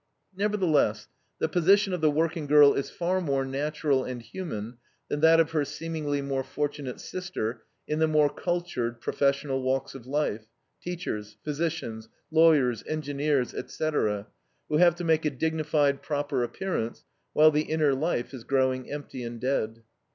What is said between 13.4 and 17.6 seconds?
etc., who have to make a dignified, proper appearance, while